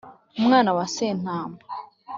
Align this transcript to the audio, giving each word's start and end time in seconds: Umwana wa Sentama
Umwana 0.39 0.69
wa 0.77 0.85
Sentama 0.95 1.57